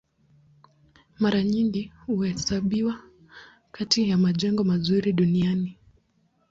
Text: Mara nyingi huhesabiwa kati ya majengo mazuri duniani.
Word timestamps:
Mara 1.19 1.43
nyingi 1.43 1.91
huhesabiwa 2.05 2.99
kati 3.71 4.09
ya 4.09 4.17
majengo 4.17 4.63
mazuri 4.63 5.13
duniani. 5.13 5.77